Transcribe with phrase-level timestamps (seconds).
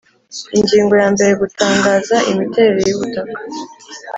[0.57, 3.37] Ingingo ya mbere Gutangaza imiterere yubutaka